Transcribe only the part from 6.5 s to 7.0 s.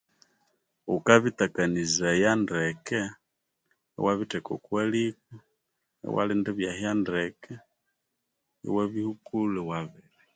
ibyahya